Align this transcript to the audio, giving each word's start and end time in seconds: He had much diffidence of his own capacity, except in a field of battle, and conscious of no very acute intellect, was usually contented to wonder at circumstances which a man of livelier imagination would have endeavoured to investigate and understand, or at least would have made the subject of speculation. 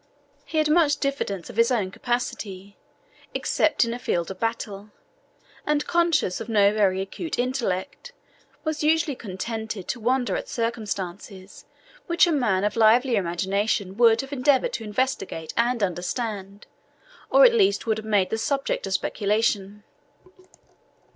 He 0.45 0.57
had 0.57 0.67
much 0.67 0.97
diffidence 0.97 1.51
of 1.51 1.57
his 1.57 1.69
own 1.69 1.91
capacity, 1.91 2.75
except 3.35 3.85
in 3.85 3.93
a 3.93 3.99
field 3.99 4.31
of 4.31 4.39
battle, 4.39 4.89
and 5.63 5.85
conscious 5.85 6.41
of 6.41 6.49
no 6.49 6.73
very 6.73 7.01
acute 7.01 7.37
intellect, 7.37 8.11
was 8.63 8.81
usually 8.81 9.15
contented 9.15 9.87
to 9.89 9.99
wonder 9.99 10.35
at 10.35 10.49
circumstances 10.49 11.65
which 12.07 12.25
a 12.25 12.31
man 12.31 12.63
of 12.63 12.75
livelier 12.75 13.19
imagination 13.19 13.95
would 13.95 14.21
have 14.21 14.33
endeavoured 14.33 14.73
to 14.73 14.83
investigate 14.83 15.53
and 15.55 15.83
understand, 15.83 16.65
or 17.29 17.45
at 17.45 17.53
least 17.53 17.85
would 17.85 17.99
have 17.99 18.03
made 18.07 18.31
the 18.31 18.39
subject 18.39 18.87
of 18.87 18.93
speculation. 18.93 19.83